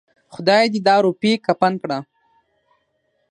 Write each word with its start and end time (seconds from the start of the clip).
خداى 0.33 0.65
دې 0.73 0.79
دا 0.87 0.95
روپۍ 1.05 1.33
کفن 1.45 1.73
کړه. 1.81 1.99